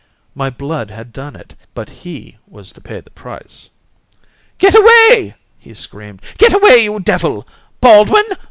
[0.33, 3.69] My blood had done it, but he was to pay the price.
[4.57, 6.23] "Get away!" he screamed.
[6.39, 7.47] "Get away, you devil!
[7.81, 8.25] Baldwin!